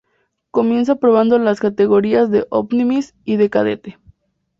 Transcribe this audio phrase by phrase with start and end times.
[0.49, 3.99] Comienza probando las categorías de optimist y de cadete.